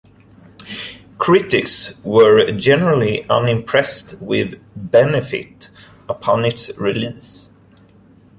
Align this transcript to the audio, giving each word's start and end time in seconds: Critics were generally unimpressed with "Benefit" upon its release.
Critics 1.19 2.03
were 2.03 2.51
generally 2.53 3.23
unimpressed 3.29 4.15
with 4.19 4.59
"Benefit" 4.75 5.69
upon 6.09 6.43
its 6.43 6.75
release. 6.75 7.51